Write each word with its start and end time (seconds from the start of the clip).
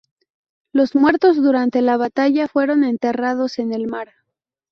Los 0.73 0.95
muertos 0.95 1.35
durante 1.35 1.83
la 1.83 1.95
batalla 1.95 2.47
fueron 2.47 2.83
enterrados 2.83 3.59
en 3.59 3.71
el 3.71 3.85
mar. 3.85 4.15